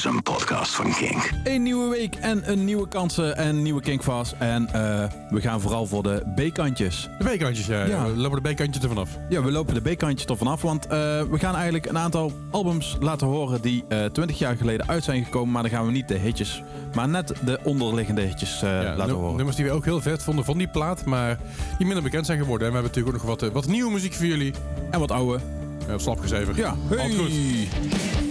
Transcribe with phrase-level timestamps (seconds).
[0.00, 1.30] is een podcast van Kink.
[1.44, 4.34] Een nieuwe week en een nieuwe kansen en nieuwe Kinkvast.
[4.38, 7.08] En eh, we gaan vooral voor de B-kantjes.
[7.18, 7.84] De B-kantjes, ja.
[7.84, 8.04] Ja.
[8.04, 9.10] We lopen de B-kantjes er vanaf.
[9.28, 10.90] Ja, we lopen de B-kantjes er vanaf, want eh,
[11.22, 15.24] we gaan eigenlijk een aantal albums laten horen die eh 20 jaar geleden uit zijn
[15.24, 15.52] gekomen.
[15.52, 16.62] Maar dan gaan we niet de hitjes,
[16.94, 19.36] maar net de onderliggende hitjes eh, Ja, laten horen.
[19.36, 21.38] Nummers die we ook heel vet vonden van die plaat, maar
[21.78, 22.66] die minder bekend zijn geworden.
[22.66, 24.52] En we hebben natuurlijk ook nog wat, wat nieuwe muziek voor jullie.
[24.90, 25.40] En wat oude.
[25.88, 26.56] Uh, slapgezeven.
[26.56, 28.29] Ja, Altijd goed.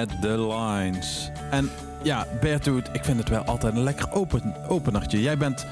[0.00, 1.30] Met The Lines.
[1.50, 1.70] En
[2.02, 5.22] ja, Beartooth, ik vind het wel altijd een lekker open, openertje.
[5.22, 5.66] Jij bent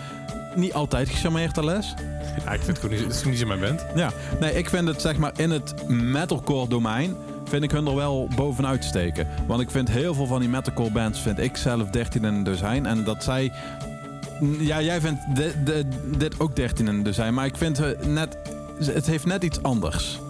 [0.54, 1.94] niet altijd gecharmeerd, Les.
[2.44, 3.84] Ja, ik vind het gewoon niet, het is niet zo mijn band.
[3.94, 7.94] Ja, nee, ik vind het zeg maar in het metalcore domein vind ik hun er
[7.94, 9.26] wel bovenuit steken.
[9.46, 12.44] Want ik vind heel veel van die metalcore bands vind ik zelf 13 en een
[12.44, 12.86] dozijn.
[12.86, 13.52] En dat zij
[14.58, 15.86] Ja, jij vindt dit, dit,
[16.18, 18.36] dit ook 13 in de zijn, maar ik vind het net...
[18.84, 20.20] Het heeft net iets anders.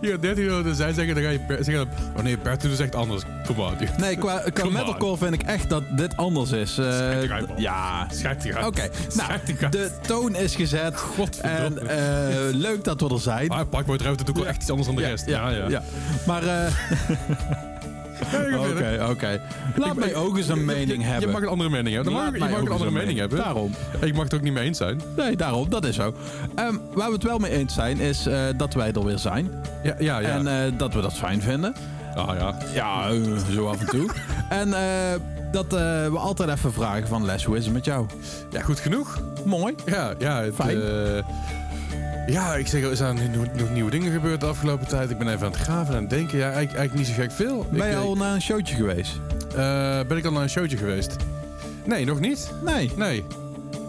[0.00, 1.88] Je gaat 13 euro zeggen, dan ga je zeggen...
[2.16, 3.22] Oh nee, Bert doet het echt anders.
[3.46, 3.90] Kom maar, dude.
[3.96, 6.76] Nee, qua, qua metalcore vind ik echt dat dit anders is.
[6.76, 7.48] Man.
[7.56, 8.06] ja.
[8.12, 8.66] Schijt die.
[8.66, 9.30] Oké, nou,
[9.70, 10.92] de toon is gezet.
[10.92, 11.80] En Godverdomme.
[11.80, 13.48] eh, leuk dat we er zijn.
[13.48, 15.26] Ah, Parkboy Drive doet ook wel echt iets anders dan de rest.
[15.26, 15.82] Ja, ja.
[16.26, 16.68] Maar, eh, Ja,
[17.08, 17.95] ga
[18.70, 19.40] oké, oké.
[19.76, 21.20] Laat Ik- mij ook eens een mening hebben.
[21.26, 22.12] Je mag een andere mening hebben.
[22.12, 23.38] Dan Laat mag, je mij mag ook een andere mening hebben.
[23.38, 23.74] Daarom.
[24.00, 25.00] Ik mag het ook niet mee eens zijn.
[25.16, 25.70] Nee, daarom.
[25.70, 26.14] Dat is zo.
[26.54, 29.50] Ehm, waar we het wel mee eens zijn, is eh, dat wij er weer zijn.
[29.82, 30.18] Ja, ja.
[30.18, 30.28] ja.
[30.28, 31.74] En eh, dat we dat fijn vinden.
[32.14, 32.54] ah, ja.
[32.74, 34.10] Ja, eh, zo af en toe.
[34.60, 34.74] en
[35.52, 35.66] dat
[36.10, 38.06] we altijd even vragen van Les, hoe is het met jou?
[38.50, 39.20] ja, goed genoeg.
[39.44, 39.74] Mooi.
[39.86, 40.42] Ja, ja.
[40.42, 40.78] Het, Fijn.
[42.26, 43.18] Ja, ik zeg, er zijn
[43.56, 45.10] nog, nieuwe dingen gebeurd de afgelopen tijd.
[45.10, 46.38] Ik ben even aan het graven en aan het denken.
[46.38, 47.66] Ja, eigenlijk, eigenlijk niet zo gek veel.
[47.70, 49.12] Ben ik, je eh, al naar een showtje geweest?
[49.56, 51.16] eh, ben ik al naar een showtje geweest?
[51.84, 52.50] Nee, nog niet.
[52.64, 52.90] Nee.
[52.96, 53.24] Nee.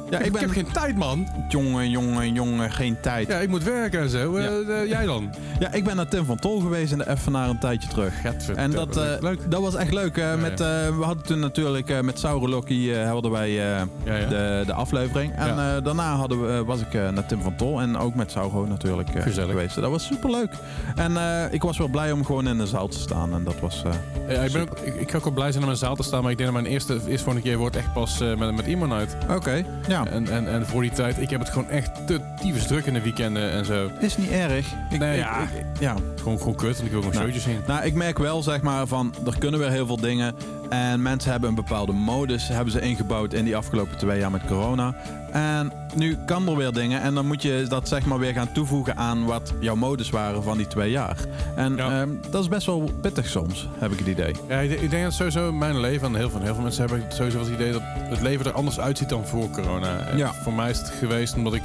[0.10, 0.42] Ja, ik ik ben...
[0.42, 1.28] heb geen tijd, man.
[1.50, 3.28] Jongen, jongen, jongen, geen tijd.
[3.28, 4.36] Ja, ik moet werken en zo.
[4.36, 4.46] Eh,
[4.82, 5.30] eh, jij dan?
[5.60, 8.14] Ja, ik ben naar Tim van Tol geweest en even naar een tijdje terug.
[8.56, 9.52] En dat, eh, leuk.
[9.52, 10.18] dat was echt leuk.
[10.18, 10.68] eh, Ja, met, eh,
[10.98, 14.28] we hadden toen natuurlijk eh, met Saurolokkie eh hadden wij eh, Ja, ja.
[14.28, 15.34] de, de aflevering.
[15.36, 15.76] En Ja.
[15.76, 18.66] eh, daarna hadden we, was ik eh, naar Tim van Tol en ook met Sauro
[18.66, 19.50] natuurlijk eh, Gezellig.
[19.52, 19.76] geweest.
[19.76, 20.52] Dat was super leuk.
[20.96, 23.34] En eh, ik was wel blij om gewoon in de zaal te staan.
[23.34, 23.84] En dat was...
[23.86, 25.80] eh, Ja, ik, ben ook, ik, ik ga ook wel blij zijn om in een
[25.80, 28.22] zaal te staan, maar ik denk dat mijn eerste, eerste volgende keer wordt echt pas
[28.22, 29.18] eh, met, met iemand uit.
[29.36, 29.97] Oké, ja.
[30.06, 32.94] En, en, en voor die tijd, ik heb het gewoon echt te tyfus druk in
[32.94, 33.90] de weekenden en zo.
[34.00, 34.68] Is niet erg.
[34.90, 35.42] Ik, Nee, ik- ja.
[35.42, 35.96] ik- ja.
[36.20, 37.26] Gewoon, gewoon kut, want ik wil gewoon Nou.
[37.26, 37.60] showtjes zien.
[37.68, 40.36] Nou, ik merk wel, zeg maar, van er kunnen weer heel veel dingen.
[40.70, 44.46] En mensen hebben een bepaalde modus hebben ze ingebouwd in die afgelopen twee jaar met
[44.48, 44.96] corona.
[45.32, 47.02] En nu kan er weer dingen.
[47.02, 50.44] En dan moet je dat zeg maar weer gaan toevoegen aan wat jouw modus waren
[50.44, 51.18] van die twee jaar.
[51.56, 52.00] En Ja.
[52.02, 54.34] ehm, dat is best wel pittig soms, heb ik het idee.
[54.48, 57.12] Ja, ik, ik denk dat sowieso mijn leven, en heel veel, heel veel mensen hebben
[57.12, 60.00] sowieso het idee dat het leven er anders uitziet dan voor corona.
[60.00, 60.34] En Ja.
[60.34, 61.64] Voor mij is het geweest omdat ik,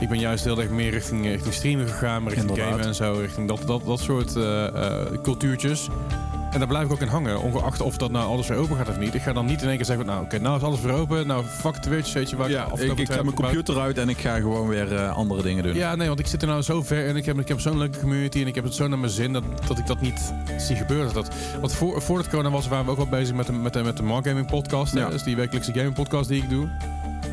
[0.00, 2.72] ik ben juist heel erg meer richting, eh, richting streamen gegaan, maar richting Inderdaad.
[2.74, 5.88] gamen en zo, richting dat, dat, dat soort eh, eh, cultuurtjes.
[6.50, 8.88] En daar blijf ik ook in hangen, ongeacht of dat nou alles weer open gaat
[8.88, 9.14] of niet.
[9.14, 11.26] Ik ga dan niet in één keer zeggen, nou oké, nou is alles weer open,
[11.26, 14.08] nou fuck Twitch, weet je waar Ja, ik, ik zet heb mijn computer uit en
[14.08, 15.74] ik ga gewoon weer eh, andere dingen doen.
[15.74, 17.78] Ja, nee, want ik zit er nou zo ver en ik heb, ik heb zo'n
[17.78, 20.32] leuke community en ik heb het zo naar mijn zin dat, dat ik dat niet
[20.56, 21.14] zie gebeuren.
[21.14, 21.28] Dat,
[21.60, 23.96] want voor, voordat corona was, waren we ook wel bezig met de, met de, met
[23.96, 24.94] de Mark Gaming podcast.
[24.94, 25.08] Ja.
[25.08, 26.68] Is die wekelijkse gaming podcast die ik doe.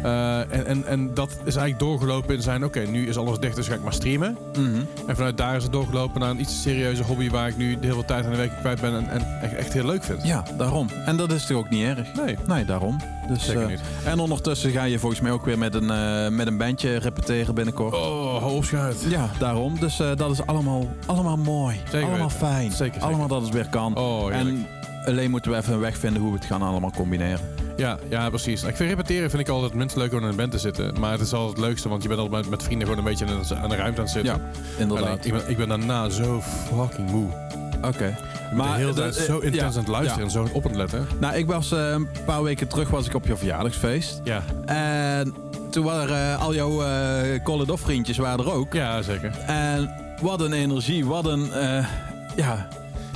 [0.05, 3.55] Eh, en, en, en dat is eigenlijk doorgelopen in zijn, oké, nu is alles dicht,
[3.55, 4.37] dus ga ik maar streamen.
[4.51, 4.81] Mhm.
[5.07, 7.93] En vanuit daar is het doorgelopen naar een iets serieuze hobby waar ik nu heel
[7.93, 10.23] veel tijd aan de week kwijt ben en, en echt, echt heel leuk vind.
[10.23, 10.87] ja, daarom.
[11.05, 12.13] En dat is toch ook niet erg?
[12.13, 12.97] Nee, Nee, daarom.
[13.27, 13.79] Dus, zeker eh, niet.
[14.03, 17.55] En ondertussen ga je volgens mij ook weer met een, eh, met een bandje repeteren
[17.55, 17.93] binnenkort.
[17.93, 19.05] Oh, hou op, schuit.
[19.09, 19.79] Ja, daarom.
[19.79, 21.79] Dus dat is allemaal, allemaal mooi.
[21.83, 22.47] Zeker allemaal weten.
[22.47, 22.71] fijn.
[22.71, 23.07] Zeker, zeker.
[23.07, 23.95] Allemaal dat het weer kan.
[23.97, 24.67] Oh, en
[25.05, 27.39] alleen moeten we even een weg vinden hoe we het gaan allemaal combineren.
[27.77, 28.63] Ja, ja, precies.
[28.63, 30.99] Ik vind repeteren vind ik altijd het minst leuk om in een band te zitten.
[30.99, 33.09] Maar het is altijd het leukste, want je bent altijd met, met vrienden gewoon een
[33.09, 34.33] beetje aan de, aan de ruimte aan het zitten.
[34.33, 34.49] Ja,
[34.79, 35.25] inderdaad.
[35.25, 37.27] Ik, ben, ik ben daarna zo fucking moe.
[37.81, 38.17] Oké.
[38.53, 40.25] Maar de hele tijd zo eh, intens ja, aan het luisteren ja.
[40.25, 41.07] en zo op aan het letten.
[41.19, 44.21] Nou, ik was eh, een paar weken terug was ik op je verjaardagsfeest.
[44.23, 45.35] Ja, En
[45.69, 48.73] toen waren eh, al jouw eh Call It vriendjes waren er ook.
[48.73, 49.31] ja zeker.
[49.45, 51.49] En wat een energie, wat een...
[52.35, 52.67] ja,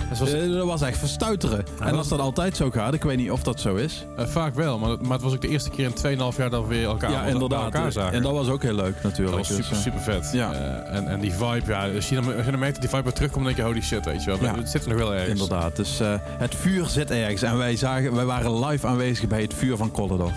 [0.09, 1.65] Was, eh, dat was echt verstuiteren.
[1.79, 4.05] en als dat altijd zo gaat, ik weet niet of dat zo is.
[4.15, 6.61] eh, vaak wel, maar, maar het was ook de eerste keer in 2,5 jaar dat
[6.61, 7.63] we weer elkaar, ja, inderdaad.
[7.63, 8.13] elkaar zagen.
[8.13, 9.37] En dat was ook heel leuk Dat natuurlijk.
[9.37, 10.29] was Dus, super, eh, super vet.
[10.33, 10.53] ja.
[10.83, 13.03] En, en die vibe, ja, als je dan, als je dan merkt dat die vibe
[13.03, 14.39] weer terugkomt, dan denk je, holy shit, weet je wel.
[14.41, 14.55] Ja.
[14.55, 15.29] Het zit er nog wel ergens.
[15.41, 15.75] Inderdaad.
[15.75, 15.99] Dus
[16.37, 17.41] het vuur zit ergens.
[17.41, 20.33] En wij, zagen, wij waren live aanwezig bij het vuur van Kolledorf.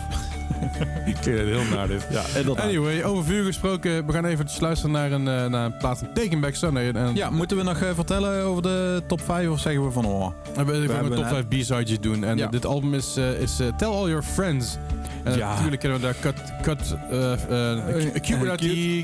[1.07, 2.07] Ik vind het heel naar dit.
[2.11, 2.23] Ja.
[2.57, 4.07] Anyway, over vuur gesproken.
[4.07, 6.91] We gaan even luisteren naar een, eh, naar een plaat van Taken Sunday.
[6.93, 10.05] En, Ja, moeten we nog eh, vertellen over de top 5 of zeggen we van
[10.05, 10.27] oh?
[10.57, 12.25] We, we gaan een top een- 5 B-sides doen.
[12.25, 12.47] En Ja.
[12.47, 14.77] dit album is, eh, is Tell All Your Friends.
[15.25, 15.49] En Ja.
[15.51, 16.97] natuurlijk kennen we daar Cut, cut,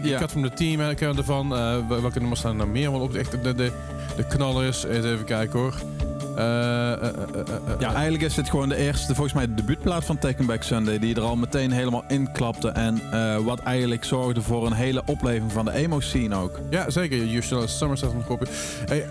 [0.03, 0.19] ja.
[0.19, 1.49] Cut from the Team kennen we ervan.
[1.49, 2.91] Wel- welke nummers staan er meer?
[2.91, 3.73] Want op echt de, de, de,
[4.17, 4.85] de knallers.
[4.85, 5.75] Eens even kijken hoor.
[6.39, 9.47] Eh, eh, eh, eh, eh, Ja, eh, eigenlijk is dit gewoon de eerste, volgens mij
[9.47, 10.99] de debuutplaat van Taken Back Sunday.
[10.99, 12.69] Die er al meteen helemaal inklapte.
[12.69, 16.61] En eh, wat eigenlijk zorgde voor een hele opleving van de emo scene ook.
[16.71, 17.43] Ja, zeker.
[17.43, 18.47] Staat op een kopje.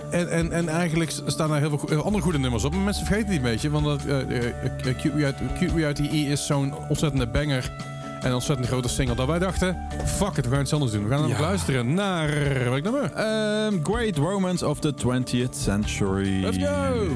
[0.10, 2.72] En, en, en eigenlijk staan er heel veel andere goede nummers op.
[2.74, 3.69] Maar mensen vergeten die een beetje.
[3.69, 7.72] Want dat, eh, eh, eh, Cute Cute E is zo'n ontzettende banger.
[8.21, 9.15] En een ontzettend grote single.
[9.15, 11.03] Dat wij dachten, fuck it, we gaan iets anders doen.
[11.03, 11.47] We gaan namelijk Ja.
[11.47, 12.29] luisteren naar...
[12.69, 13.12] Welk nummer?
[13.13, 16.41] Ehm, Great Romance of the 20th Century.
[16.43, 17.07] Let's go!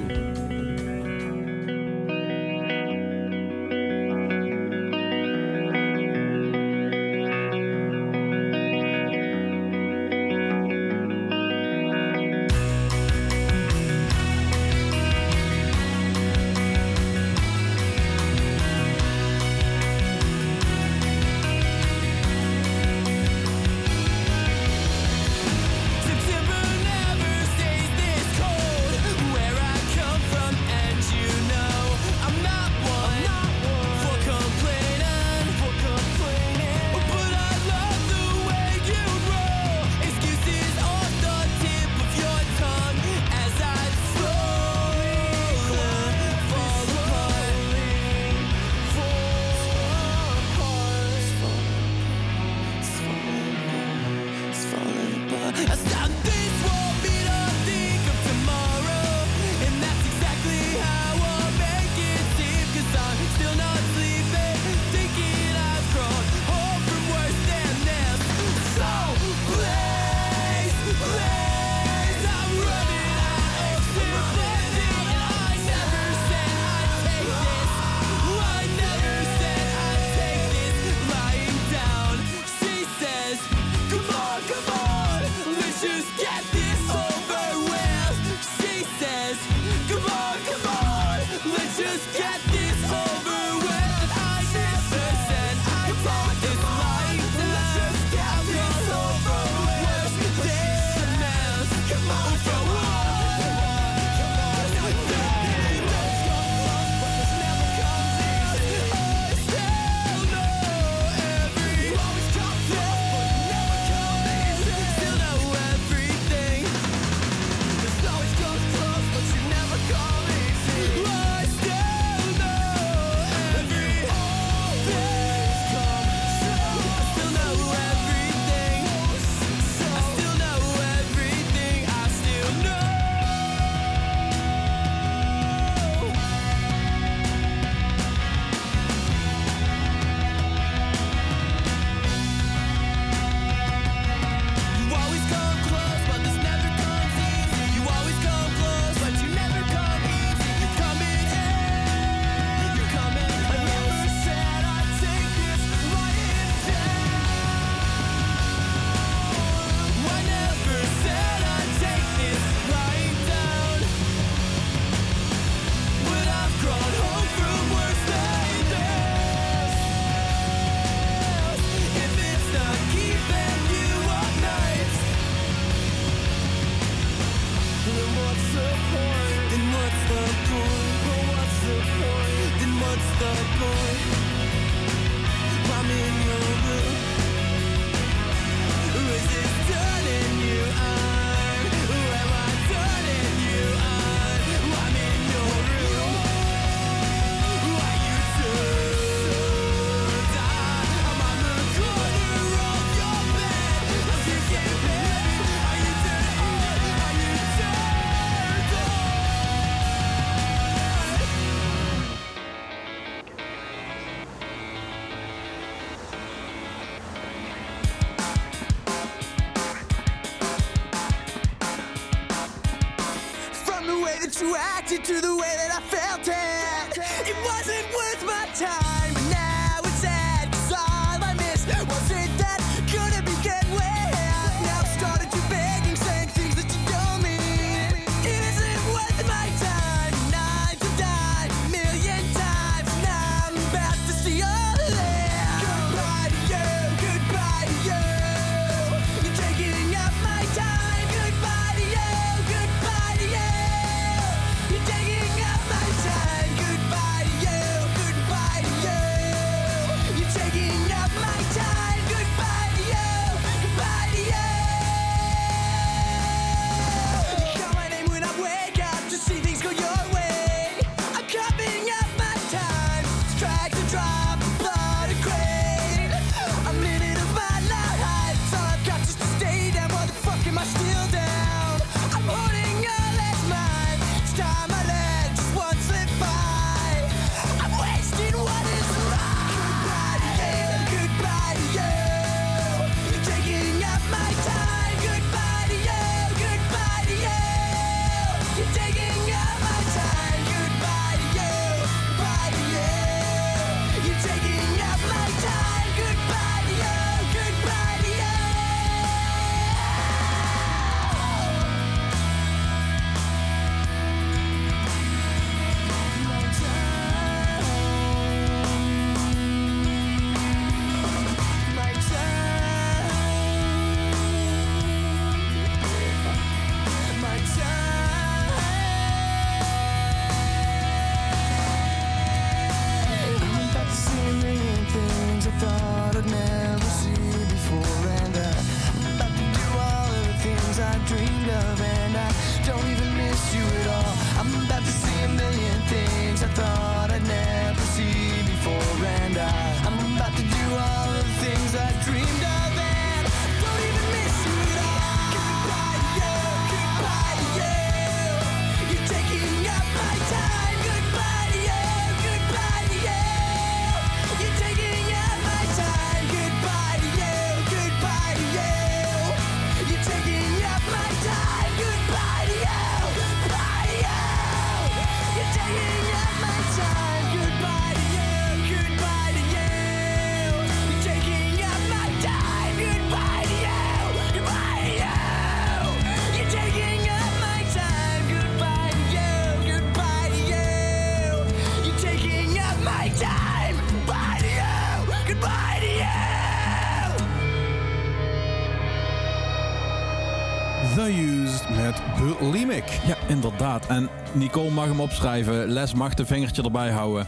[403.92, 405.68] En Nicole mag hem opschrijven.
[405.68, 407.28] Les mag de vingertje erbij houden.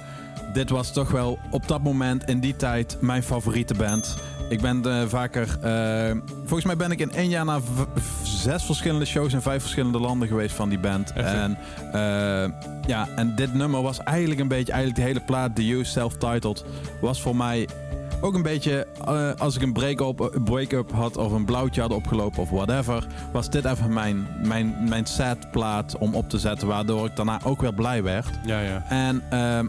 [0.53, 4.17] Dit was toch wel op dat moment, in die tijd, mijn favoriete band.
[4.49, 5.57] Ik ben eh, vaker...
[5.61, 7.59] eh, volgens mij ben ik in één jaar naar
[8.23, 11.13] zes verschillende shows in vijf verschillende landen geweest van die band.
[11.13, 11.57] Echt, en,
[11.91, 12.51] eh,
[12.87, 14.71] ja, en dit nummer was eigenlijk een beetje...
[14.71, 16.65] Eigenlijk de hele plaat, The Used Self-Titled,
[17.01, 17.67] was voor mij
[18.23, 18.87] ook een beetje...
[19.05, 23.07] eh, als ik een break-up break had of een blauwtje had opgelopen of whatever...
[23.31, 26.67] was dit even mijn, mijn, mijn sad plaat om op te zetten...
[26.67, 28.27] waardoor ik daarna ook weer blij werd.
[28.45, 28.83] Ja, ja.
[28.89, 29.67] En ehm,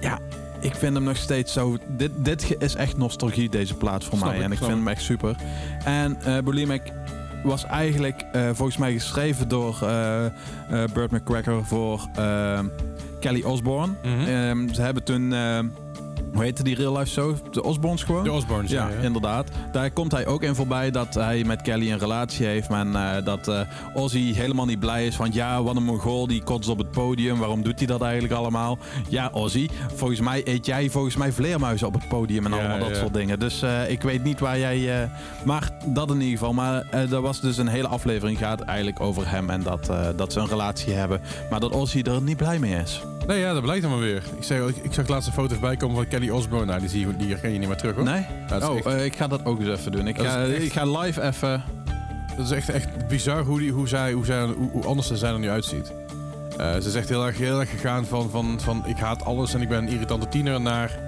[0.00, 0.18] ja,
[0.60, 1.76] ik vind hem nog steeds zo.
[1.88, 4.38] Dit, dit is echt nostalgie, deze plaat voor Snap mij.
[4.38, 4.76] ik, en ik vind ik.
[4.76, 5.36] hem echt super.
[5.84, 6.82] En eh Bulimic
[7.42, 10.24] was eigenlijk eh, volgens mij geschreven door eh,
[10.92, 12.58] Burt McCracker voor eh,
[13.20, 13.92] Kelly Osbourne.
[14.02, 14.20] Mhm.
[14.20, 15.34] Ehm, ze hebben toen.
[16.36, 17.36] Hoe heette die real life show?
[17.50, 18.24] De Osbournes gewoon?
[18.24, 18.88] De Osborns, ja.
[18.88, 19.02] Ja, ja.
[19.02, 19.50] inderdaad.
[19.72, 22.68] Daar komt hij ook in voorbij dat hij met Kelly een relatie heeft.
[22.68, 23.60] En eh, dat eh,
[23.94, 25.16] Ozzy helemaal niet blij is.
[25.16, 27.38] Want ja, wat een mongool, die kotst op het podium.
[27.38, 28.78] Waarom doet hij dat eigenlijk allemaal?
[29.08, 32.88] Ja, Ozzy, volgens mij eet jij volgens mij vleermuizen op het podium en Ja, allemaal
[32.88, 33.38] dat soort dingen.
[33.38, 35.10] Dus eh, ik weet niet waar jij...
[35.44, 36.52] maar dat in ieder geval.
[36.52, 39.50] Maar er was dus een hele aflevering gaat eigenlijk over hem.
[39.50, 41.20] En dat, dat ze een relatie hebben.
[41.50, 43.02] Maar dat Ozzy er niet blij mee is.
[43.26, 44.22] Nee, ja, dat blijkt dan maar weer.
[44.36, 46.66] Ik, zei, ik, ik zag laatst een foto voorbij komen van Kelly Osbourne.
[46.66, 48.04] Nou, die, zie je, die herken je niet meer terug, hoor.
[48.04, 48.26] Nee?
[48.48, 50.06] dat is oh, echt- eh, ik ga dat ook eens even doen.
[50.06, 51.62] Ik Dat is ga, echt- ik ga live even...
[52.36, 55.30] Dat is echt, echt bizar hoe, die, hoe, zij, hoe, zij, hoe, hoe anders zij
[55.32, 55.92] er nu uitziet.
[56.58, 59.54] Eh, ze is echt heel erg, heel erg gegaan van, van, van ik haat alles
[59.54, 60.98] en ik ben een irritante tiener naar...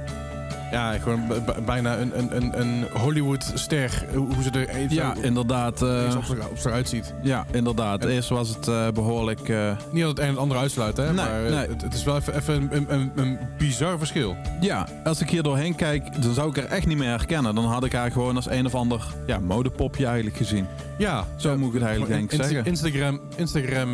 [0.71, 1.21] Ja, gewoon
[1.67, 4.05] bijna een, een, een, Hollywood-ster.
[4.15, 5.83] Hoe ze er even Ja, inderdaad.
[5.83, 6.17] eh,
[6.51, 7.15] op zich uitziet.
[7.23, 8.03] Ja, inderdaad.
[8.03, 9.49] En- Eerst was het eh, behoorlijk...
[9.49, 11.05] eh, Niet dat het een en het ander uitsluit, hè?
[11.05, 11.69] Nee, maar nee.
[11.69, 14.37] Het, het is wel even, even een, een, een, bizar verschil.
[14.61, 17.55] ja, als ik hier doorheen kijk, dan zou ik haar echt niet meer herkennen.
[17.55, 20.67] Dan had ik haar gewoon als een of ander ja, modepopje eigenlijk gezien.
[20.99, 22.65] Ja, Zo moet ik het eigenlijk denk zeggen.
[22.65, 23.91] Instagram, Instagram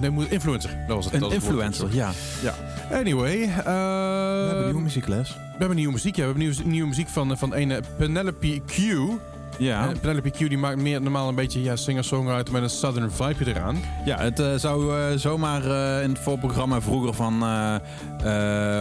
[0.00, 0.70] nee, moet- influencer.
[0.86, 1.14] Dat was het.
[1.14, 1.32] Een woord.
[1.32, 2.10] influencer, ja.
[2.42, 2.54] ja.
[2.92, 5.28] Anyway, eh, We hebben nieuwe muziekles.
[5.34, 6.16] we hebben nieuwe muziek.
[6.16, 8.76] Ja, we hebben nieuwe, nieuwe muziek van, van een eh, Penelope Q.
[9.60, 9.88] Ja.
[9.88, 13.46] En Penelope Q die maakt meer normaal een beetje ja, singer-songwriter met een southern vibe
[13.50, 13.76] eraan.
[14.04, 17.80] ja, het eh, zou eh, zomaar eh, in het voorprogramma vroeger van eh, eh,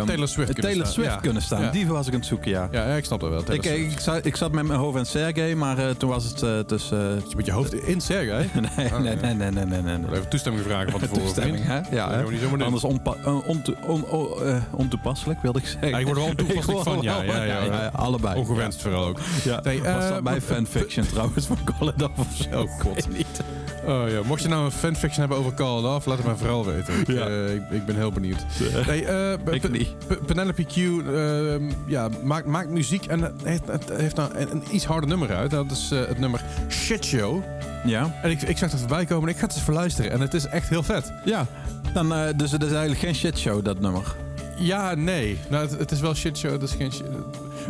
[0.06, 0.86] Taylor Swift kunnen Taylor staan.
[0.94, 1.16] Swift Ja.
[1.20, 1.62] kunnen staan.
[1.62, 1.72] Ja.
[1.72, 2.68] Die was ik aan het zoeken, ja.
[2.72, 3.56] Ja, ik snap dat wel.
[3.56, 6.42] Ik, ik, zat, ik zat met mijn hoofd aan Sergey, maar eh, toen was het
[6.44, 6.98] eh tussen...
[7.30, 8.50] Je met je hoofd in Sergej.
[8.78, 10.12] nee, Ah, nee, nee, nee, nee, nee, nee.
[10.12, 11.24] Even toestemming vragen van tevoren.
[11.24, 11.80] Toestemming, hè?
[11.92, 12.24] Ja, hè?
[12.30, 12.62] niet.
[12.62, 16.00] Anders onpa- eh, onto- on- on- eh, ontoepasselijk, wilde ik zeggen.
[16.00, 18.40] Ik word er wel ontoepasselijk van, ja, allebei.
[18.40, 19.20] Ongewenst vooral ook.
[19.44, 19.62] Ja.
[19.64, 22.62] Was eh, bij fanfiction trouwens van Call It Off of zo?
[22.62, 22.98] Oh, God.
[22.98, 23.42] Ik weet niet.
[23.86, 24.22] Oh, ja.
[24.26, 27.00] Mocht je nou een fanfiction hebben over Call It Off, laat het mij vooral weten.
[27.00, 27.28] Ik, Ja.
[27.28, 28.46] eh, ik, ik ben heel benieuwd.
[28.88, 30.08] Nee, eh, Ik niet.
[30.08, 34.52] Pe- Penelope Q ehm, ja, maakt, maakt muziek en het heeft, het heeft nou een,
[34.52, 35.52] een iets harder nummer uit.
[35.52, 37.44] Dat is eh, het nummer Shit Show.
[37.86, 38.20] Ja?
[38.24, 40.12] En ik, ik zag dat voorbij komen en ik ga het eens verluisteren.
[40.12, 41.12] En het is echt heel vet.
[41.26, 41.46] Ja.
[41.94, 44.16] Dan, eh, dus het is eigenlijk geen shitshow, dat nummer.
[44.58, 45.40] Ja, nee.
[45.50, 47.06] Nou, het, het is wel Shit Show, het is geen shit.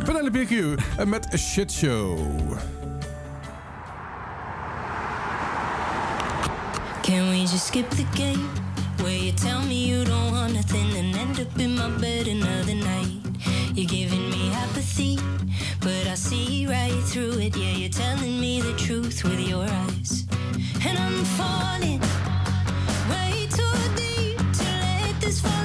[0.05, 0.51] Penelope Q
[0.99, 2.17] eh, met Shit Show.
[7.09, 8.47] Can we just skip the game?
[9.01, 12.75] Where you tell me you don't want nothing and end up in my bed another
[12.75, 13.17] night.
[13.73, 15.17] You're giving me apathy,
[15.81, 17.57] but I see right through it.
[17.57, 20.27] Yeah, you're telling me the truth with your eyes.
[20.85, 21.99] And I'm falling
[23.09, 25.58] way too deep to let this fall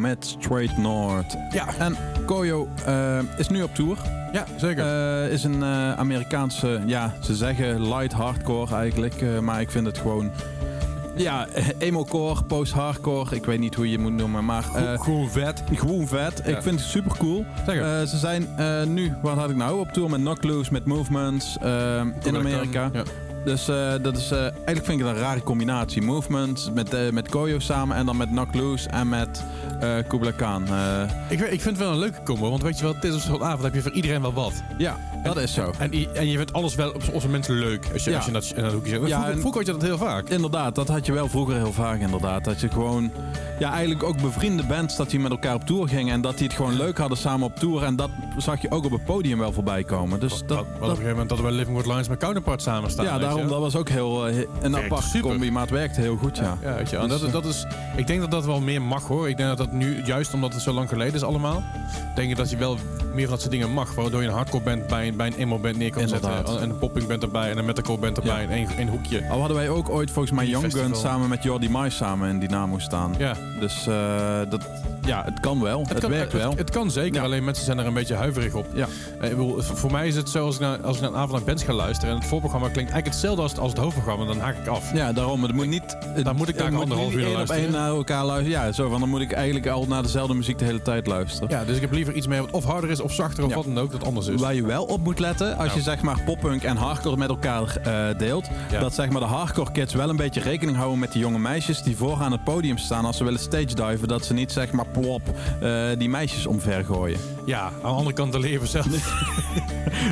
[0.00, 1.36] met Straight North.
[1.50, 1.66] Ja.
[1.78, 3.98] En Koyo eh, is nu op tour.
[4.32, 4.84] Ja, zeker.
[4.84, 9.40] Eh, is een eh, Amerikaanse, ja, ze zeggen light hardcore eigenlijk.
[9.40, 10.30] maar ik vind het gewoon,
[11.16, 11.46] ja,
[11.78, 13.36] emo-core, post-hardcore.
[13.36, 14.62] Ik weet niet hoe je het moet noemen, maar...
[14.62, 15.62] Gewoon vet.
[15.74, 16.42] Gewoon vet.
[16.44, 16.56] Ja.
[16.56, 17.44] Ik vind het super cool.
[17.66, 18.06] Zeker.
[18.06, 18.46] ze zijn
[18.94, 19.78] nu, wat had ik nou?
[19.78, 21.56] Op tour met Knock Loose, met Movements
[22.22, 22.90] in Amerika.
[22.92, 23.02] Ja.
[23.48, 26.02] Dus eh, dat is, eh, eigenlijk vind ik het een rare combinatie.
[26.02, 29.44] Movements met, eh, met Koyo samen en dan met Knock Loose en met
[30.08, 30.62] Kubla Khan.
[31.28, 33.20] Ik, ik vind het wel een leuke combo, want weet je wel, het is op
[33.20, 34.62] zo'n avond heb je voor iedereen wel wat.
[34.78, 35.72] ja, dat is zo.
[35.78, 38.16] En, en je vindt alles wel op onze mensen leuk, als je, Ja.
[38.16, 39.06] als je dat in dat hoekje zit.
[39.08, 40.28] Ja, vroeger, vroeger had je dat heel vaak.
[40.28, 42.44] Inderdaad, dat had je wel vroeger heel vaak inderdaad.
[42.44, 43.10] Dat je gewoon,
[43.58, 46.12] ja eigenlijk ook bevriende bands, dat die met elkaar op tour gingen.
[46.14, 47.82] En dat die het gewoon leuk hadden samen op tour.
[47.82, 50.20] En dat zag je ook op het podium wel voorbij komen.
[50.20, 52.08] Dus Dat, dat, dat, op een dat- gegeven moment dat we bij Living With Lines
[52.08, 53.04] met Counterpart samen staan.
[53.04, 55.30] ja, je daarom, dat was ook heel eh, een Werkt aparte super.
[55.30, 55.50] combi.
[55.50, 56.58] Maar het werkte heel goed, ja.
[56.62, 59.06] Ja, weet je, en Dus, dat, dat is, ik denk dat dat wel meer mag
[59.06, 59.28] hoor.
[59.28, 61.62] Ik denk dat dat nu, juist omdat het zo lang geleden is allemaal,
[62.14, 62.76] denk ik dat je wel
[63.14, 63.94] meer van dat soort dingen mag.
[63.94, 66.36] Waardoor je een hardcore band bij, bij een emo band neer kan Inderdaad.
[66.46, 66.60] zetten.
[66.62, 68.48] En een popping band erbij en een metalcore band erbij Ja.
[68.48, 69.28] in één, één hoekje.
[69.28, 70.72] Al hadden wij ook ooit volgens mij Young.
[70.72, 73.14] Guns samen met Jordi Mais samen in Dynamo staan.
[73.18, 74.68] Ja, Dus eh, dat,
[75.08, 75.84] ja, het kan wel.
[75.88, 76.52] Het, kan, werkt wel.
[76.56, 77.22] Het, kan zeker, Ja.
[77.22, 78.66] alleen mensen zijn er een beetje huiverig op.
[78.74, 78.86] Ja.
[79.20, 81.16] Eh, ik bedoel, voor mij is het zo, als ik, naar, als ik naar een
[81.16, 82.10] avond naar bands ga luisteren...
[82.14, 84.24] en het voorprogramma klinkt eigenlijk hetzelfde als het, als het hoofdprogramma...
[84.24, 84.92] dan haak ik af.
[84.94, 85.42] Ja, daarom.
[85.42, 85.96] Het moet niet...
[86.14, 87.70] Het, Dan moet ik daar anderhalf uur naar op luisteren.
[87.72, 88.60] naar elkaar luisteren.
[88.60, 91.48] Ja, zo van dan moet ik eigenlijk al naar dezelfde muziek de hele tijd luisteren.
[91.50, 93.56] Ja, dus ik heb liever iets meer wat of harder is of zachter of Ja.
[93.56, 94.40] wat dan ook, dat anders is.
[94.40, 95.76] Waar je wel op moet letten, als Nou.
[95.78, 98.48] je zeg maar poppunk en hardcore met elkaar eh, deelt,
[98.80, 101.82] dat zeg maar de hardcore kids wel een beetje rekening houden met die jonge meisjes
[101.82, 104.72] die voor aan het podium staan als ze willen stage diven, dat ze niet zeg
[104.72, 104.86] maar
[105.60, 107.18] eh, die meisjes omver gooien.
[107.44, 108.86] Ja, aan de andere kant de leven zelf.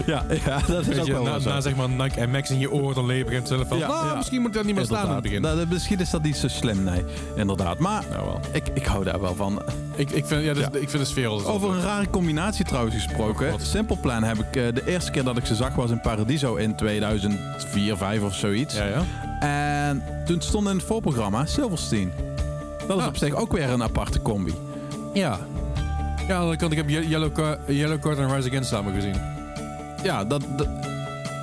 [0.07, 1.49] Ja, ja dat is ook je, wel na, zo.
[1.49, 3.79] na zeg maar Nike en Max in je oor, dan lever het zelf van...
[3.79, 4.15] Ja, nou, ja.
[4.15, 5.37] misschien moet ik daar niet meer staan aan het begin.
[5.37, 5.59] Inderdaad.
[5.61, 7.05] Dat- misschien is dat niet zo slim, nee.
[7.37, 7.79] Inderdaad.
[7.79, 8.41] Maar Nou wel.
[8.53, 9.63] ik, ik hou daar wel van.
[9.95, 10.79] Ik, ik, vind, ja, dus, Ja.
[10.81, 13.53] ik vind de sfeer altijd Over een rare combinatie trouwens gesproken.
[13.53, 13.61] Oh?
[13.61, 16.55] Simple Plan heb ik eh, de eerste keer dat ik ze zag was in Paradiso
[16.55, 18.77] in 2004, 5 of zoiets.
[18.77, 19.05] Ja, ja.
[19.41, 22.13] En toen stond in het voorprogramma Silverstein.
[22.87, 23.09] Dat is Ah.
[23.09, 24.55] op zich ook weer een aparte combi.
[25.17, 25.39] Ja.
[26.17, 28.95] Ja, aan de andere kant, ik heb Ye- Yellow, Yellow Card en Rise Against samen
[28.95, 29.15] gezien.
[30.03, 30.69] Ja, dat, dat-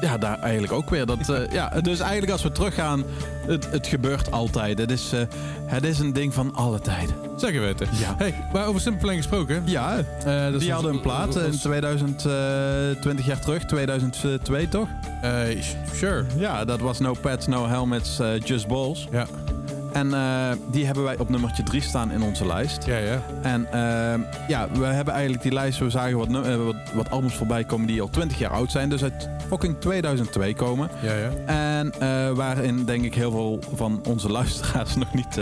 [0.01, 1.05] ja daar eigenlijk ook weer.
[1.05, 3.03] Dat, eh, ja, dus eigenlijk als we teruggaan,
[3.47, 4.77] het, het gebeurt altijd.
[4.77, 5.19] Het is, eh,
[5.65, 7.15] het is een ding van alle tijden.
[7.38, 7.88] Zeker weten.
[7.99, 8.15] Ja.
[8.17, 9.62] Hey, maar over Simple Plan gesproken.
[9.65, 14.88] Ja, eh, die hadden een plaat in dat is- 2020 jaar terug, 2002 toch?
[15.93, 16.25] sure.
[16.38, 19.07] Ja, dat was No Pets, No Helmets, Just Balls.
[19.12, 19.25] Ja.
[19.93, 22.86] En eh, die hebben wij op nummertje 3 staan in onze lijst.
[22.86, 23.21] Ja, ja.
[23.41, 27.34] En eh, ja, we hebben eigenlijk die lijst, we zagen wat, eh, wat, wat albums
[27.36, 28.89] voorbij komen die al 20 jaar oud zijn.
[28.89, 30.89] Dus uit fucking 2002 komen.
[31.01, 31.29] Ja, ja.
[31.45, 35.36] En eh, waarin denk ik heel veel van onze luisteraars nog niet...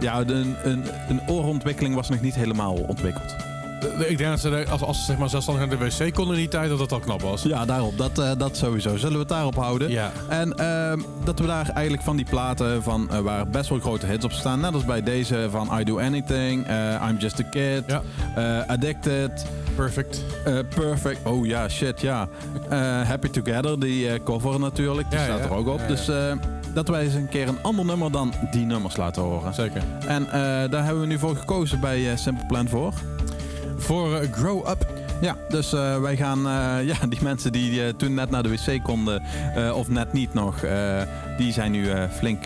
[0.00, 3.34] ja, de- een, een, een oorontwikkeling was nog niet helemaal ontwikkeld.
[3.84, 6.34] Eh, Ik denk dat ze, als, als ze zeg maar, zelfstandig naar de wc konden
[6.34, 7.42] in die tijd, dat dat al knap was.
[7.42, 7.98] Ja, daarop.
[7.98, 8.96] Dat, eh, dat sowieso.
[8.96, 9.90] Zullen we het daarop houden?
[9.90, 10.12] Ja.
[10.28, 14.06] En ehm, dat we daar eigenlijk van die platen van eh, waar best wel grote
[14.06, 14.60] hits op staan.
[14.60, 16.66] Net als bij deze van I Do Anything,
[17.08, 18.02] I'm Just a Kid, Ja.
[18.66, 20.22] Addicted, Perfect.
[20.74, 21.26] Perfect.
[21.26, 22.28] Oh ja, shit, ja.
[23.04, 25.44] Happy Together, die cover natuurlijk, die Ja, staat ja.
[25.44, 25.80] er ook op.
[25.88, 26.10] Dus
[26.74, 29.54] dat wij eens een keer een ander nummer dan die nummers laten horen.
[29.54, 29.82] Zeker.
[30.06, 30.26] En
[30.70, 32.92] daar hebben we nu voor gekozen bij Simple Plan voor
[33.84, 34.86] voor eh, Grow Up.
[35.20, 38.48] Ja, dus uh, wij gaan uh, ja, die mensen die uh, toen net naar de
[38.48, 39.22] wc konden,
[39.74, 40.60] of net niet nog,
[41.36, 42.44] die zijn nu flink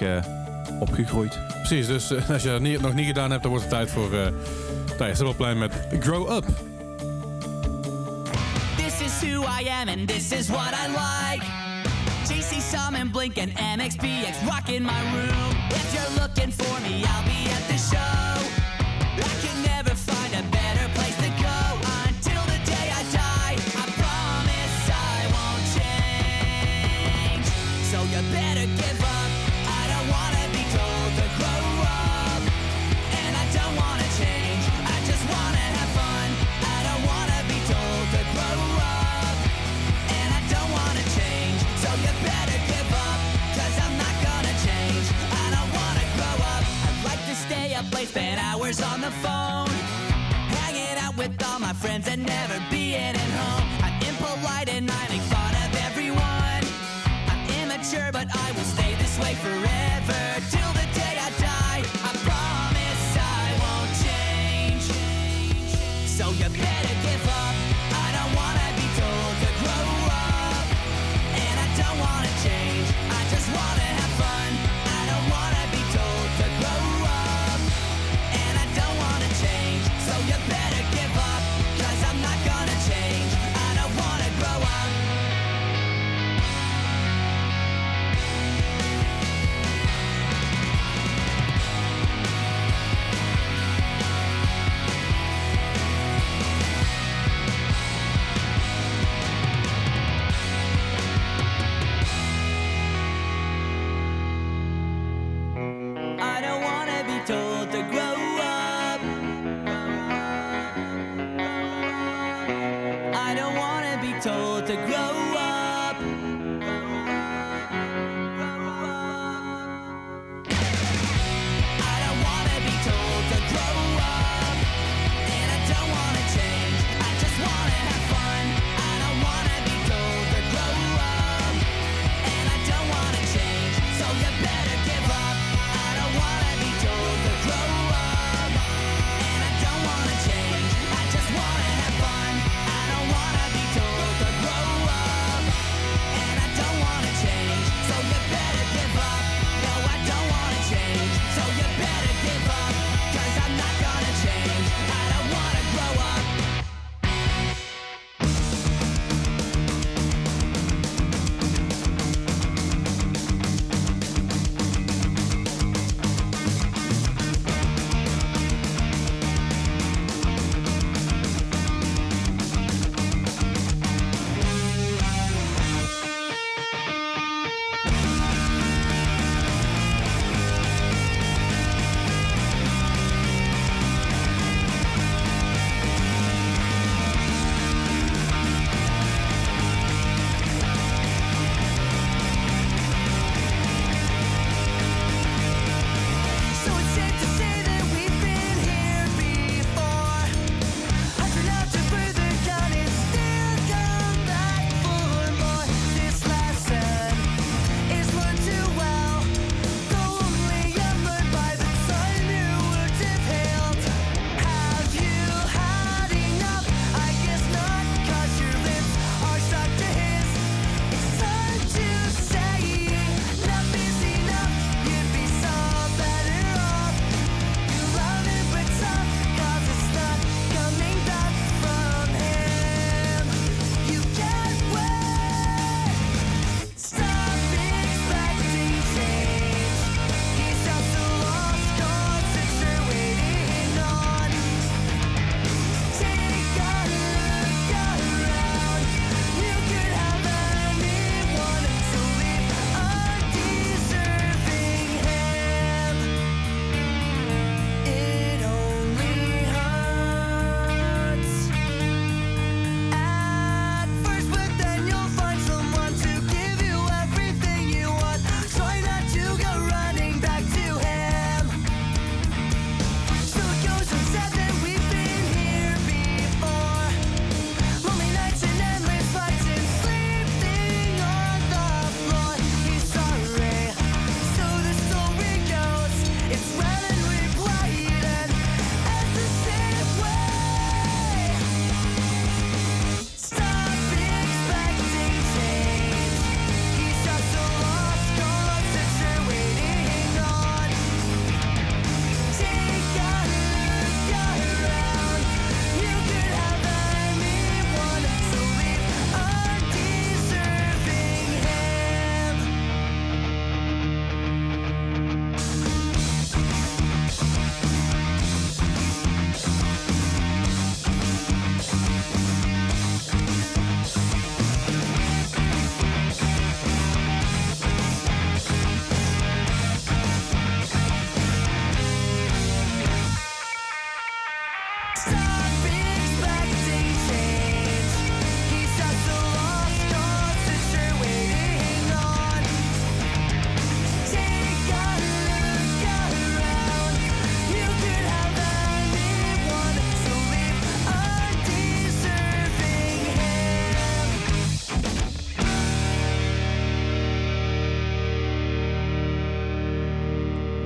[0.80, 1.38] opgegroeid.
[1.62, 4.26] Precies, dus als je dat nog niet gedaan hebt, dan wordt het tijd voor uh,
[4.96, 6.44] Thijs Sibbelplein met Grow Up.
[8.76, 11.44] This is who I am and this is what I like.
[12.28, 15.56] JC Summon and Blink and MXPX rocking my room.
[15.70, 17.37] If you're looking for me, I'll be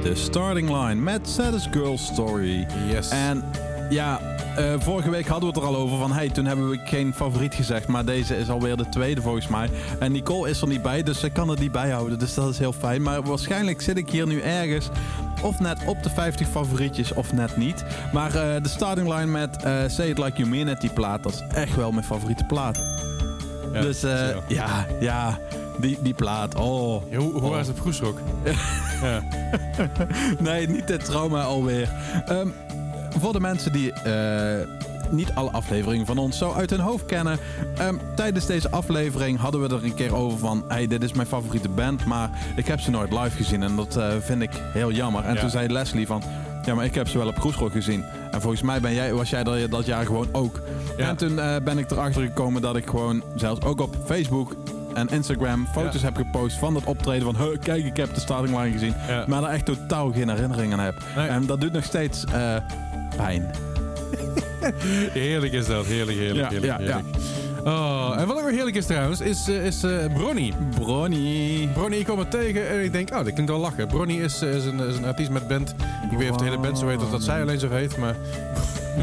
[0.02, 2.66] de starting line met Saddest Girl Story.
[2.90, 3.08] Yes.
[3.08, 3.44] En
[3.90, 4.20] ja,
[4.56, 6.12] eh, vorige week hadden we het er al over van...
[6.12, 9.70] hey, toen hebben we geen favoriet gezegd, maar deze is alweer de tweede volgens mij.
[9.98, 12.18] En Nicole is er niet bij, dus ze kan het niet bijhouden.
[12.18, 13.02] Dus dat is heel fijn.
[13.02, 14.88] Maar waarschijnlijk zit ik hier nu ergens...
[15.42, 17.84] of net op de 50 favorietjes of net niet.
[18.12, 21.22] Maar eh, de starting line met eh, Say It Like You Mean It, die plaat...
[21.22, 22.76] dat is echt wel mijn favoriete plaat.
[23.72, 24.00] Ja, dus
[24.48, 25.38] ja, ja,
[25.80, 26.54] die, die plaat.
[26.54, 27.02] Oh.
[27.10, 27.48] Ja, hoe hoe Oh.
[27.50, 28.18] was het op Groesrock?
[29.02, 29.22] ja.
[30.38, 31.90] Nee, niet dit trauma alweer.
[32.26, 32.48] Ehm,
[33.18, 34.66] voor de mensen die eh,
[35.10, 37.38] niet alle afleveringen van ons zo uit hun hoofd kennen.
[37.76, 40.64] ehm, tijdens deze aflevering hadden we er een keer over van...
[40.68, 43.62] Hey, dit is mijn favoriete band, maar ik heb ze nooit live gezien.
[43.62, 45.24] En dat eh, vind ik heel jammer.
[45.24, 45.40] En Ja.
[45.40, 46.22] toen zei Leslie van...
[46.64, 48.04] Ja, maar ik heb ze wel op Groesrock gezien.
[48.30, 50.60] En volgens mij ben jij, was jij er dat jaar gewoon ook.
[50.96, 51.08] Ja.
[51.08, 54.54] En toen eh, ben ik erachter gekomen dat ik gewoon zelfs ook op Facebook
[54.94, 56.06] en Instagram foto's Ja.
[56.06, 57.36] heb gepost van dat optreden van...
[57.36, 58.94] "Huh, kijk, ik heb de starting line gezien.
[59.08, 59.24] Ja.
[59.28, 60.94] Maar daar echt totaal geen herinnering aan heb.
[61.16, 61.26] Nee.
[61.26, 62.56] En dat doet nog steeds eh,
[63.16, 63.50] pijn.
[65.12, 65.86] Heerlijk is dat.
[65.86, 67.04] Heerlijk, heerlijk, heerlijk.
[67.64, 70.52] Oh, en wat ook weer heerlijk is trouwens, is, eh, is eh Bronny.
[70.74, 71.68] Bronny.
[71.72, 73.86] Bronny, ik kwam het tegen en ik denk, oh, dat klinkt wel lachen.
[73.86, 75.70] Bronny is, is, een, is een artiest met band.
[75.70, 77.96] Ik weet niet of de hele band zo heet of dat zij alleen zo heet,
[77.96, 78.16] maar...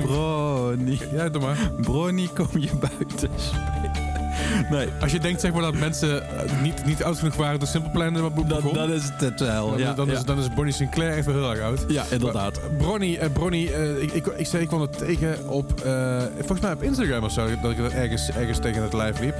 [0.01, 0.99] Bronny.
[1.11, 1.57] Ja, doe maar.
[1.81, 4.08] Bronny, kom je buiten spelen?
[4.69, 7.65] Nee, Als je denkt zeg maar, dat mensen eh, niet, niet oud genoeg waren, de
[7.65, 9.69] Simple Plan begon, dat, dat is het wel.
[9.69, 10.13] dan, Ja, dan, ja.
[10.13, 11.85] Is, dan is Bonnie Sinclair wel heel erg oud.
[11.87, 12.59] ja inderdaad.
[12.77, 16.59] Bronny, eh, Bronny eh, ik, ik, ik, zei, ik kwam het tegen op, eh, volgens
[16.61, 19.35] mij op Instagram of zo, dat ik dat ergens, ergens tegen het lijf liep.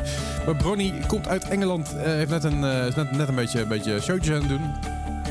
[0.46, 3.62] Maar Bronny komt uit Engeland, eh, heeft net een, eh, is net, net een beetje,
[3.62, 4.62] een beetje showtje aan het doen.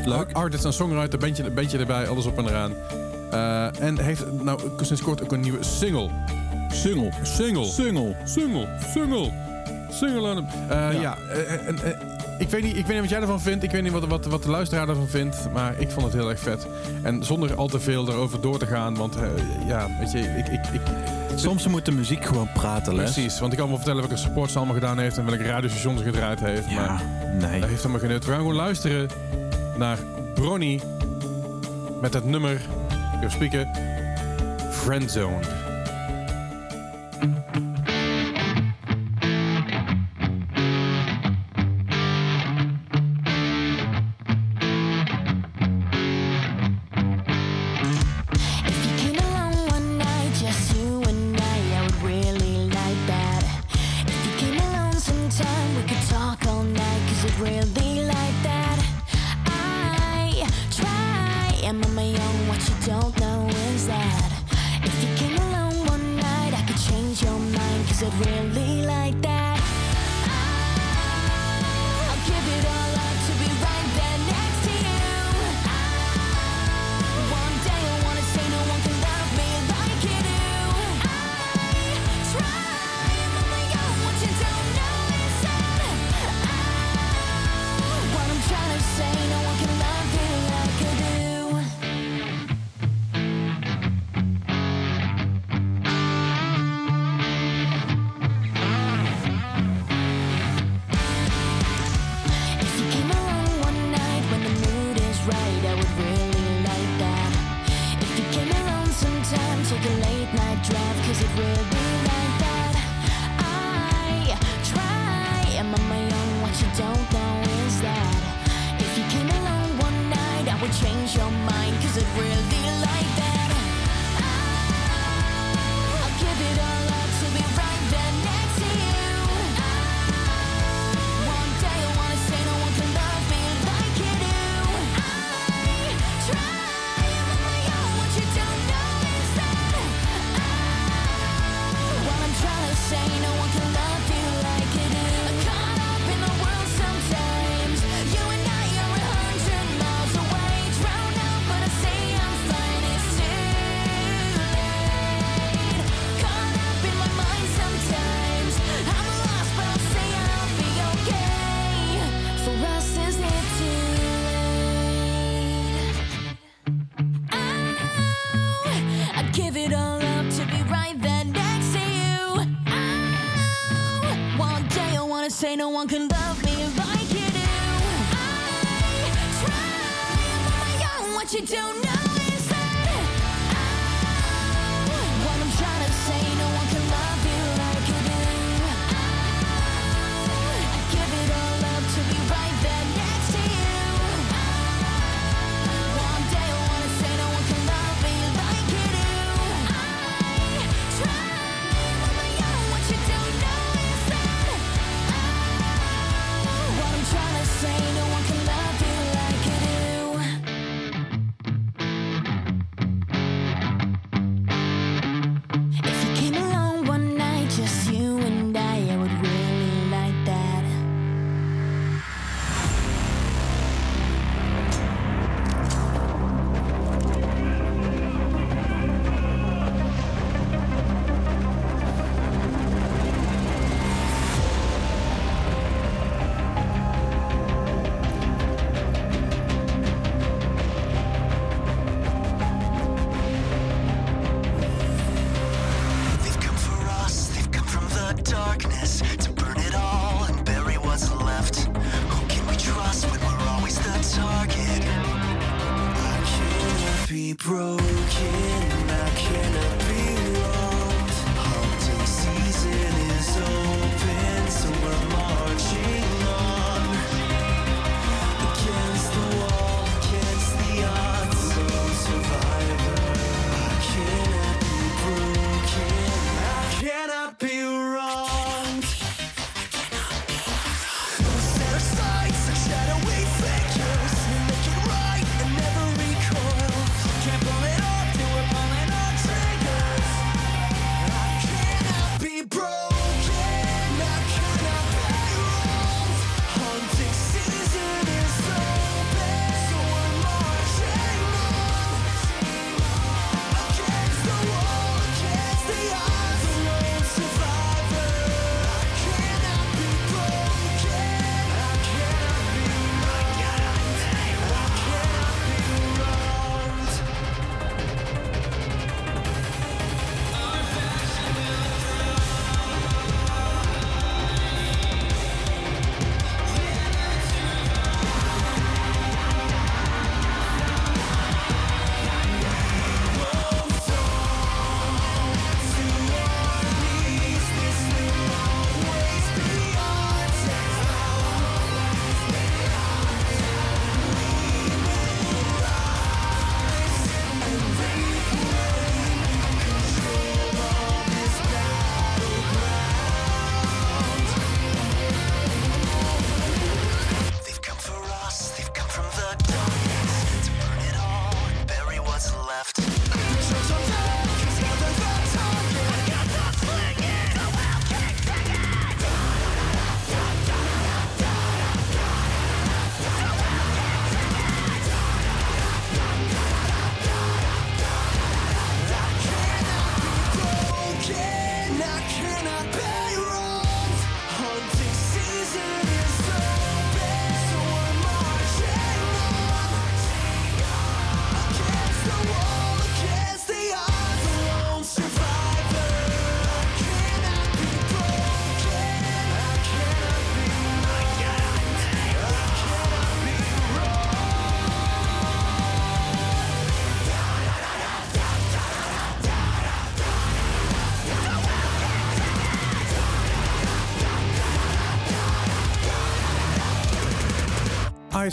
[0.04, 0.32] Leuk.
[0.32, 1.18] Artist en songwriter,
[1.54, 2.72] bandje, erbij, alles op en eraan.
[3.30, 6.08] Eh, en heeft nou sinds kort ook een nieuwe single.
[6.72, 7.10] Sungel.
[7.22, 7.64] Single.
[7.64, 8.14] Sungel.
[8.24, 8.68] Single.
[8.92, 9.47] Single.
[9.90, 10.46] Single hem.
[10.68, 11.00] Eh, Ja.
[11.00, 11.92] ja, eh, en, eh,
[12.38, 13.64] ik, weet niet, ik weet niet wat jij ervan vindt.
[13.64, 15.48] Ik weet niet wat, wat, wat de luisteraar ervan vindt.
[15.52, 16.66] Maar ik vond het heel erg vet.
[17.02, 18.94] En zonder al te veel erover door te gaan.
[18.96, 19.16] Want
[19.66, 20.48] ja, weet je, ik...
[20.48, 20.80] ik, ik
[21.34, 23.12] Soms moet de muziek gewoon praten, Les.
[23.12, 25.18] Precies, want ik kan wel vertellen welke support ze allemaal gedaan heeft.
[25.18, 26.70] En welke radiostations ze gedraaid heeft.
[26.70, 27.02] Ja, Maar
[27.40, 27.60] nee.
[27.60, 28.24] dat heeft helemaal geen nut.
[28.24, 29.08] We gaan gewoon luisteren
[29.76, 29.98] naar
[30.34, 30.80] Bronny.
[32.00, 32.60] Met het nummer,
[33.28, 33.68] spieken,
[34.70, 35.67] Friendzone.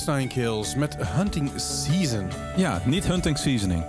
[0.04, 2.28] Nine Kills met Hunting Season.
[2.56, 3.84] Ja, niet hunting seasoning.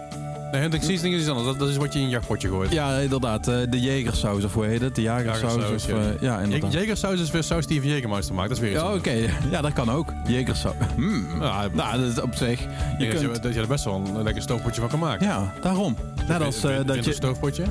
[0.52, 1.46] Nee, Hunting Seasoning is iets anders.
[1.48, 2.72] Dat, dat is wat je in een jachtpotje gooit.
[2.72, 3.48] Ja, inderdaad.
[3.48, 4.94] eh, de jegersaus, of hoe heet het?
[4.94, 5.54] De jagersaus.
[5.54, 5.96] Jagersaus, of, ja.
[6.12, 6.72] eh, ja, inderdaad.
[6.72, 8.48] Jegersaus is weer saus die je Jägermeister maakt.
[8.48, 9.14] Dat is weer iets Ja, oké.
[9.50, 10.12] Ja, dat kan ook.
[10.26, 10.74] Jegersaus.
[11.40, 12.60] Ja, Nou, dat is op zich.
[12.98, 13.42] Je kunt...
[13.42, 15.26] dat je er best wel een lekker stoofpotje van kan maken.
[15.26, 15.96] Ja, daarom.
[16.28, 17.12] Net als eh, dat een je...
[17.12, 17.64] stoofpotje.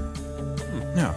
[0.96, 1.14] Ja.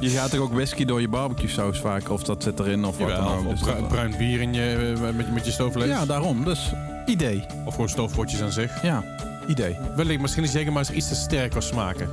[0.00, 2.98] Je gaat toch ook whisky door je barbecue saus vaak, of dat zit erin, of
[2.98, 3.46] wat dan ook.
[3.46, 5.88] of Dus bruin bier in je, eh, met, je- met je stoofvlees.
[5.88, 6.44] Ja, daarom.
[6.44, 6.72] Dus
[7.06, 7.44] idee.
[7.64, 8.82] Of gewoon stoofpotjes aan zich.
[8.82, 9.04] Ja,
[9.46, 9.76] idee.
[9.96, 12.08] Wellicht, misschien is Jägermeister iets te sterk als smaken.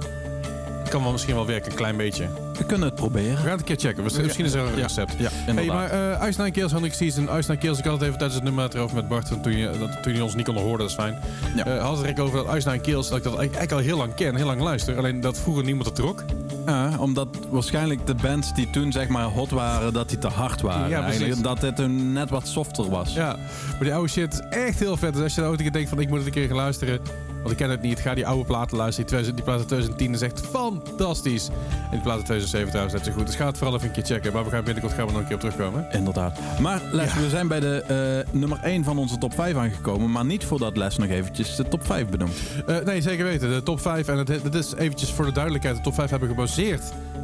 [0.89, 2.25] Kan wel misschien wel werken, een klein beetje.
[2.57, 3.31] We kunnen het proberen.
[3.31, 4.03] We gaan het een keer checken.
[4.03, 5.13] Misschien is er een recept.
[5.17, 7.77] Ja, Hey, maar eh Ice Nine Kills, Hunting Season, Ice Nine Kills.
[7.79, 10.23] Ik had het even tijdens het nummer erover met Bart, toen je, dat, toen je
[10.23, 11.19] ons niet kon horen, dat is fijn.
[11.55, 11.65] Ja.
[11.65, 13.97] Eh, had het er over dat Ice Nine Kills, dat ik dat eigenlijk al heel
[13.97, 14.97] lang ken, heel lang luister.
[14.97, 16.23] Alleen dat vroeger niemand het trok.
[16.65, 20.61] Ja, omdat waarschijnlijk de bands die toen zeg maar hot waren, dat die te hard
[20.61, 20.89] waren.
[20.89, 21.21] Ja, precies.
[21.21, 21.47] Eigenlijk.
[21.47, 23.13] Dat het toen net wat softer was.
[23.13, 23.35] Ja,
[23.69, 25.13] maar die oude shit is echt heel vet.
[25.13, 26.55] Dus als je nou ooit een keer denkt van ik moet het een keer gaan
[26.55, 26.99] luisteren.
[27.47, 27.99] Want ik ken het niet.
[27.99, 29.09] Ga die oude platen luisteren.
[29.09, 31.47] Die, 2000 die plaat uit 2010 is echt fantastisch.
[31.47, 33.25] En die plaat uit 2007 trouwens net zo goed.
[33.25, 34.33] Dus ga het vooral even een keer checken.
[34.33, 35.87] Maar we gaan binnenkort gaan we nog een keer op terugkomen.
[35.91, 36.39] Inderdaad.
[36.59, 37.19] Maar Les, Ja.
[37.19, 40.11] we zijn bij de eh, nummer 1 van onze top 5 aangekomen.
[40.11, 42.35] Maar niet voordat Les nog eventjes de top 5 benoemt.
[42.65, 43.49] Eh, nee, zeker weten.
[43.49, 44.07] De top 5.
[44.07, 45.75] En het, het is eventjes voor de duidelijkheid.
[45.75, 46.83] De top 5 hebben gebaseerd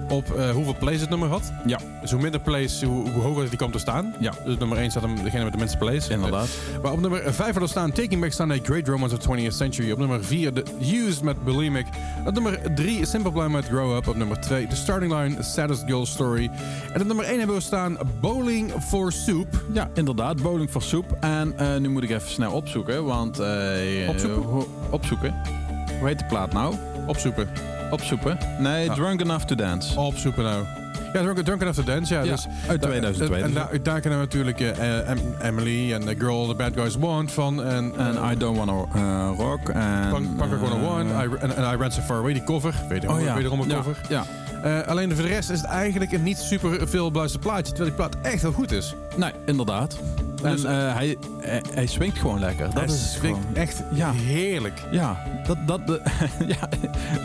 [0.10, 1.52] op eh, hoeveel plays het nummer had.
[1.66, 1.80] Ja.
[2.02, 4.14] Dus hoe minder plays, hoe, hoe hoger die komt te staan.
[4.20, 4.34] Ja.
[4.46, 6.08] Dus nummer 1 staat hem degene met de minste plays.
[6.08, 6.48] Inderdaad.
[6.84, 9.92] Maar op nummer 5 hadden we staan Taking Back Sunday, Great Romance of 20th Century.
[9.92, 11.86] Op nummer 4 The Used met Bulimic.
[12.26, 14.08] Op nummer 3 Simple Plan met Grow Up.
[14.08, 16.50] Op nummer 2 The Starting Line, Saddest Girl Story.
[16.94, 19.48] En op nummer 1 hebben we staan Bowling for Soup.
[19.74, 20.42] Ja, inderdaad.
[20.42, 21.18] Bowling for Soep.
[21.20, 23.40] En eh, nu moet ik even snel opzoeken, want...
[23.40, 24.66] eh, Opzoeken?
[24.90, 25.36] opzoeken.
[26.00, 26.76] Hoe heet de plaat nou?
[27.08, 27.48] Opzoeken.
[27.94, 28.38] Opzoeken?
[28.60, 28.94] Nee, Ja.
[28.94, 30.00] Drunk Enough to Dance.
[30.00, 30.64] Opzoeken nou.
[31.14, 32.22] Ja, Drunken, Drunken After Dance, ja.
[32.22, 33.54] Ja, dus, uit da- 2002 En, dus.
[33.54, 37.32] daar, daar kennen we natuurlijk eh, Em- Emily en The Girl The Bad Guys Want
[37.32, 37.64] van.
[37.64, 39.70] En, eh, I Don't Wanna eh, Rock.
[39.70, 41.04] En, Punk, eh, One.
[41.26, 42.74] I, en, en I Ran So Far Away, die cover.
[42.90, 43.36] Wederom, oh ja.
[43.36, 43.98] wederom een cover.
[44.10, 44.24] Ja.
[44.64, 47.74] Eh, alleen voor de rest is het eigenlijk een niet super veel beluisterd plaatje.
[47.74, 48.96] Terwijl die plaat echt heel goed is.
[49.16, 49.98] Nee, inderdaad.
[50.44, 52.66] En Dus- eh, hij, hij, hij swingt gewoon lekker.
[52.66, 54.12] Dat Hij is swingt gewoon- echt Ja.
[54.12, 54.82] heerlijk.
[54.92, 56.02] Ja, dat, dat, de-
[56.60, 56.70] ja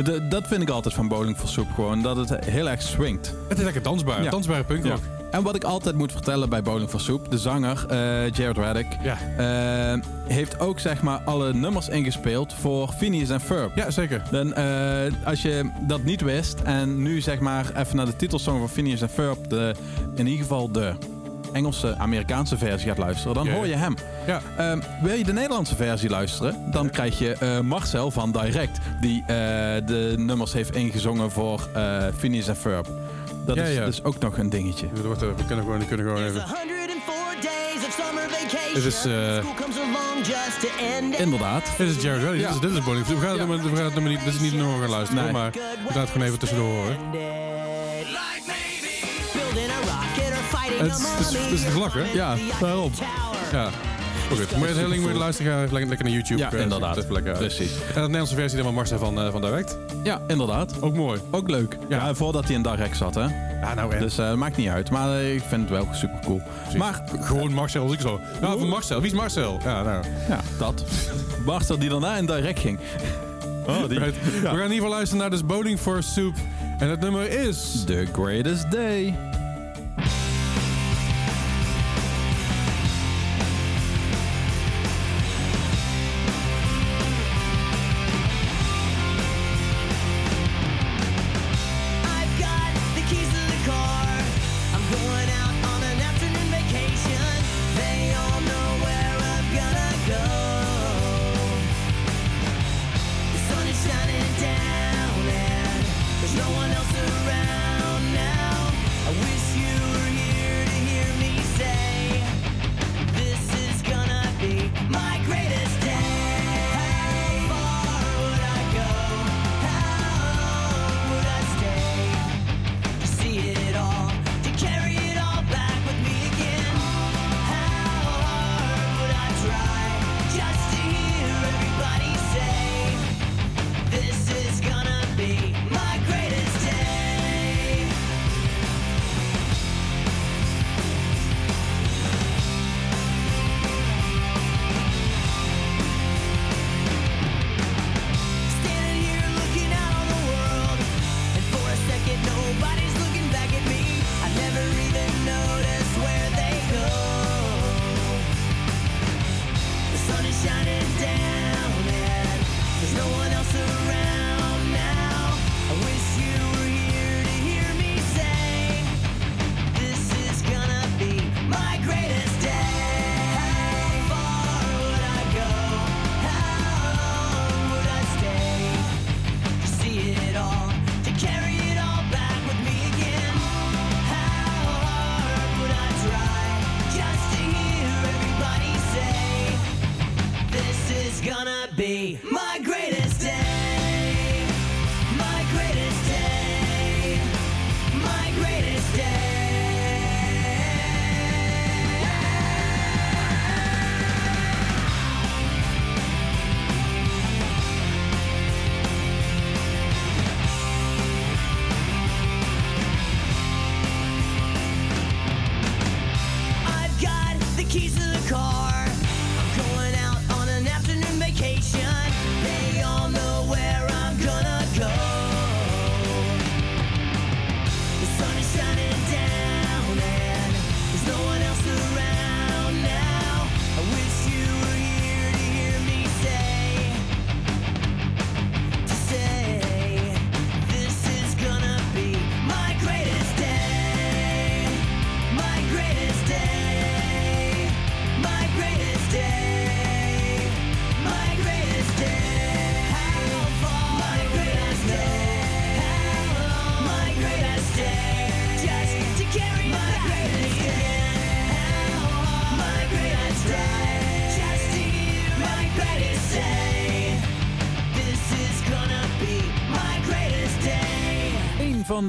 [0.05, 2.03] de- dat vind ik altijd van Bowling for Soup gewoon.
[2.03, 3.35] Dat het heel erg swingt.
[3.49, 4.23] Het is lekker dansbaar.
[4.23, 4.31] Ja.
[4.31, 4.99] Dansbare punkrock.
[5.31, 8.87] En wat ik altijd moet vertellen bij Bowling for Soup, de zanger eh, Jared Reddick,
[9.03, 9.17] Ja.
[9.37, 13.77] eh, heeft ook zeg maar alle nummers ingespeeld voor Phineas en Ferb.
[13.77, 14.23] Ja, zeker.
[14.31, 18.59] Dan, eh, als je dat niet wist en nu zeg maar even naar de titelsong
[18.59, 19.75] van Phineas en Ferb, de,
[20.15, 20.93] in ieder geval de
[21.53, 23.95] Engelse, Amerikaanse versie gaat luisteren, dan Ja, hoor je hem.
[24.27, 24.41] Ja.
[24.57, 29.21] Ehm, wil je de Nederlandse versie luisteren, dan krijg je eh, Marcel van Direct, die
[29.21, 29.27] eh,
[29.87, 32.89] de nummers heeft ingezongen voor eh Phineas en Ferb.
[33.47, 33.85] Dat Ja, is ja.
[33.85, 34.87] dus ook nog een dingetje.
[34.95, 35.01] We
[35.47, 36.41] kunnen gewoon, we kunnen gewoon even...
[36.43, 38.75] 104 days of summer vacation.
[38.75, 39.07] Dit is.
[41.19, 41.63] Inderdaad.
[41.79, 42.41] Dit is Jared Reddick.
[42.41, 42.53] Ja.
[42.53, 43.07] Dit is, dit Soup.
[43.07, 44.25] We gaan het nummer- we gaan het nummer niet...
[44.25, 45.33] Dit is niet nummer gaan luisteren, Nee.
[45.33, 46.97] maar we gaan het gewoon even tussendoor horen.
[50.79, 52.13] Het is- het is- het is de vlak, hè?
[52.13, 52.93] Ja, daarom.
[53.53, 53.69] Ja.
[54.29, 56.39] Maar goed, moet je luisteren, ga lekker, naar YouTube.
[56.41, 57.07] Ja, eh, inderdaad.
[57.39, 57.71] Precies.
[57.73, 59.79] En de Nederlandse versie dan van Marcel van, eh, van Direct.
[60.03, 60.73] Ja, inderdaad.
[60.81, 61.21] Ook mooi.
[61.31, 61.77] Ook leuk.
[61.89, 61.97] Ja.
[62.07, 63.27] Ja, voordat hij in Direct zat, hè.
[63.61, 64.01] Ja, nou en.
[64.01, 64.91] Dus eh maakt niet uit.
[64.91, 66.43] Maar eh, ik vind het wel super cool.
[66.77, 68.21] Maar Gewoon Marcel als ik zo.
[68.41, 69.01] Ja, van Marcel.
[69.01, 69.59] Wie is Marcel?
[69.65, 70.05] Ja, nou.
[70.29, 70.85] ja, dat.
[71.45, 72.79] Barster die daarna in Direct ging.
[73.67, 73.99] Oh, die.
[73.99, 74.15] Right.
[74.25, 76.35] We gaan in ieder geval luisteren naar dus Bowling for Soup.
[76.79, 77.83] En het nummer is...
[77.87, 79.15] The greatest day.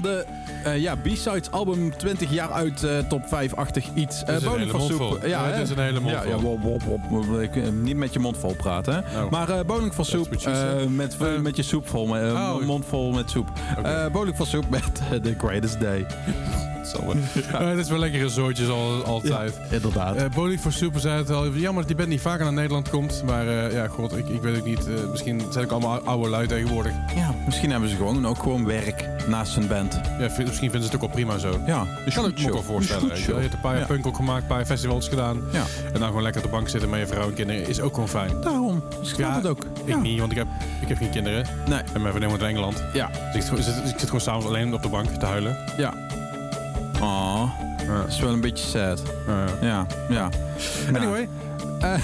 [0.01, 0.25] Van de
[0.63, 4.23] Eh, ja, B-Sides album 20 jaar uit, eh, top 5-achtig iets.
[4.71, 4.97] mond Soup.
[4.97, 5.27] vol.
[5.27, 6.31] Ja, het is een hele mond ja, vol.
[6.31, 7.39] Ja, wop, wop, wop.
[7.41, 9.03] Ik, niet met je mond vol praten.
[9.15, 9.29] Oh.
[9.29, 9.65] Maar
[10.29, 10.89] what you eh, said.
[10.89, 12.65] met, met je soep vol, oh.
[12.65, 13.49] mond vol met soep.
[13.77, 13.87] Oké.
[13.87, 16.05] Eh, Bowling for Soup met The Greatest Day.
[16.93, 19.59] Eh, Het is wel lekkere zootjes al, altijd.
[19.71, 20.15] inderdaad.
[20.15, 21.47] Eh Bowling for Super zei het al.
[21.47, 23.23] Jammer dat die band niet vaker naar Nederland komt.
[23.25, 24.87] Maar eh, ja, god, ik, ik weet het niet.
[24.87, 26.91] Eh, misschien zijn ook allemaal oude lui tegenwoordig.
[27.15, 29.93] ja, misschien hebben ze gewoon ook gewoon werk naast hun band.
[30.19, 31.59] Ja, misschien vinden ze het ook wel prima zo.
[31.65, 33.07] Ja, Ik kan het me ook wel voorstellen.
[33.17, 33.87] je hebt een paar jaar Ja.
[33.87, 35.41] punk ook gemaakt, een paar festivals gedaan.
[35.51, 35.63] Ja.
[35.93, 37.93] En dan gewoon lekker op de bank zitten met je vrouw en kinderen is ook
[37.93, 38.41] gewoon fijn.
[38.41, 38.75] Daarom.
[38.77, 39.63] Ik snap Ja, het ook.
[39.63, 39.97] Ik ja.
[39.97, 40.47] niet, want ik heb,
[40.81, 41.45] ik heb geen kinderen.
[41.67, 41.79] Nee.
[41.93, 42.83] En mijn vriendin woont in Engeland.
[42.93, 43.09] Ja.
[43.33, 45.57] Dus ik, zit, ik zit gewoon s'avonds alleen op de bank te huilen.
[45.77, 45.93] Ja.
[47.01, 47.43] Oh,
[47.87, 49.01] dat is wel een beetje sad.
[49.27, 50.29] Eh, Ja, ja.
[50.91, 51.29] Nou, Anyway.
[51.79, 51.93] eh,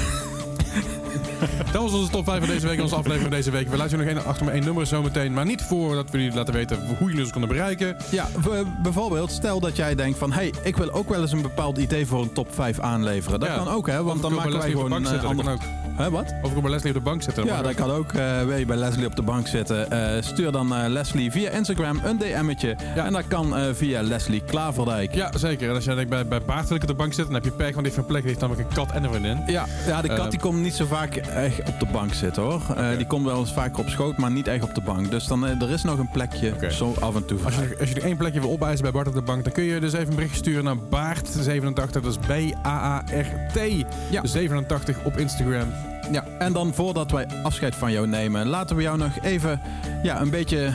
[1.71, 3.67] Dat was onze top 5 van deze week, onze aflevering van deze week.
[3.69, 5.33] We laten jullie nog één, achter me één nummer zometeen.
[5.33, 7.95] Maar niet voordat we jullie laten weten hoe jullie ons kunnen bereiken.
[8.11, 8.27] Ja,
[8.81, 10.31] bijvoorbeeld, stel dat jij denkt van...
[10.31, 13.39] hey, ik wil ook wel eens een bepaald idee voor een top 5 aanleveren.
[13.39, 13.55] Dat Ja.
[13.55, 14.03] kan ook, hè?
[14.03, 15.57] Want dan maken wij gewoon een dat ander...
[15.95, 16.33] Hè, wat?
[16.41, 17.45] Of ik bij Leslie op de bank zitten.
[17.45, 18.13] Ja, dat kan ook.
[18.13, 19.91] Eh wil je bij Leslie op de bank zitten?
[19.91, 22.75] eh, stuur dan eh, Leslie via Instagram een DM'tje.
[22.95, 23.05] Ja.
[23.05, 25.13] En dat kan via Leslie Klaverdijk.
[25.15, 25.69] Ja, zeker.
[25.69, 27.57] En als jij denkt bij, bij wil ik op de bank zitten, dan heb je
[27.57, 29.43] pech, want die heeft plek, heeft namelijk een kat en een vriendin.
[29.47, 32.43] Ja, ja, de kat Eh, die komt niet zo vaak echt op de bank zitten
[32.43, 32.61] hoor.
[32.97, 35.11] Die komt wel eens vaker op schoot, maar niet echt op de bank.
[35.11, 37.39] Dus dan, er is nog een plekje zo af en toe.
[37.43, 39.53] Als je, als je er één plekje wil opeisen bij Bart op de bank, dan
[39.53, 41.91] kun je dus even een berichtje sturen naar Baart87.
[41.91, 43.59] Dat is B-A-A-R-T.
[44.09, 44.25] Ja.
[44.25, 45.84] 87 op Instagram.
[46.11, 49.61] Ja, en dan voordat wij afscheid van jou nemen, laten we jou nog even
[50.03, 50.73] ja, een beetje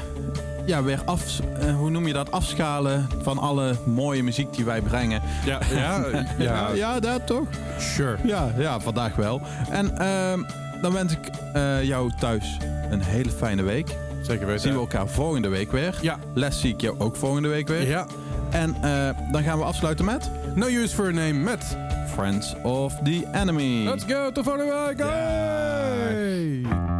[0.65, 4.81] ja, weer af, eh, hoe noem je dat, afschalen van alle mooie muziek die wij
[4.81, 5.23] brengen.
[5.45, 6.05] Ja, ja,
[6.39, 7.47] ja, ja dat toch?
[7.79, 8.17] sure.
[8.25, 9.41] Ja, ja vandaag wel.
[9.71, 10.43] En ehm,
[10.83, 12.57] dan wens ik eh, jou thuis
[12.91, 13.97] een hele fijne week.
[14.23, 14.61] Zeker weten.
[14.61, 15.99] Zien we elkaar volgende week weer.
[16.03, 16.19] Ja.
[16.35, 17.89] Les zie ik jou ook volgende week weer.
[17.89, 18.07] Ja.
[18.51, 21.77] En eh, dan gaan we afsluiten met No use for a name met...
[22.21, 23.85] Friends of the Enemy.
[23.85, 27.00] Let's go, tot volgende week.